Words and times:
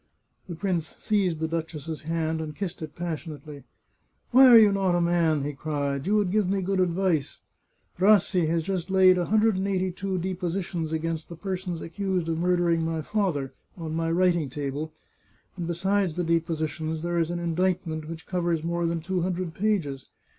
The 0.49 0.55
prince 0.55 0.95
seized 0.97 1.39
the 1.39 1.47
duchess's 1.47 2.01
hand 2.01 2.41
and 2.41 2.55
kissed 2.55 2.81
it 2.81 2.95
pas 2.95 3.19
sionately." 3.23 3.65
Why 4.31 4.47
are 4.47 4.57
you 4.57 4.71
not 4.71 4.95
a 4.95 4.99
man?" 4.99 5.43
he 5.43 5.53
cried." 5.53 6.07
You 6.07 6.15
would 6.15 6.31
give 6.31 6.49
me 6.49 6.63
good 6.63 6.79
advice! 6.79 7.39
Rassi 7.99 8.47
has 8.47 8.63
just 8.63 8.89
laid 8.89 9.19
a 9.19 9.25
hundred 9.27 9.57
and 9.57 9.67
eighty 9.67 9.91
two 9.91 10.17
depositions 10.17 10.91
against 10.91 11.29
the 11.29 11.35
persons 11.35 11.83
accused 11.83 12.27
of 12.29 12.39
murdering 12.39 12.83
my 12.83 13.03
father 13.03 13.53
on 13.77 13.93
my 13.93 14.09
writing 14.09 14.49
table, 14.49 14.91
and 15.55 15.67
besides 15.67 16.15
the 16.15 16.23
depositions 16.23 17.03
there 17.03 17.19
is 17.19 17.29
an 17.29 17.37
indictment 17.37 18.09
which 18.09 18.25
covers 18.25 18.63
more 18.63 18.87
than 18.87 19.01
two 19.01 19.21
hundred 19.21 19.53
pages. 19.53 20.09